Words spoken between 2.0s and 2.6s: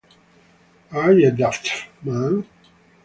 man?